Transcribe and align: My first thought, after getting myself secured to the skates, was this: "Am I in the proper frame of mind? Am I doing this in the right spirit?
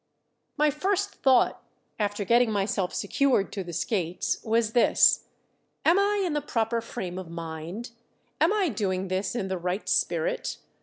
My 0.57 0.71
first 0.71 1.21
thought, 1.21 1.61
after 1.99 2.25
getting 2.25 2.49
myself 2.51 2.91
secured 2.91 3.53
to 3.53 3.63
the 3.63 3.71
skates, 3.71 4.43
was 4.43 4.71
this: 4.73 5.25
"Am 5.85 5.99
I 5.99 6.23
in 6.25 6.33
the 6.33 6.41
proper 6.41 6.81
frame 6.81 7.19
of 7.19 7.29
mind? 7.29 7.91
Am 8.39 8.51
I 8.51 8.69
doing 8.69 9.09
this 9.09 9.35
in 9.35 9.47
the 9.47 9.59
right 9.59 9.87
spirit? 9.87 10.57